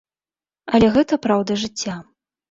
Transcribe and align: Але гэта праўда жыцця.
Але 0.77 0.87
гэта 0.95 1.19
праўда 1.25 1.57
жыцця. 1.65 1.95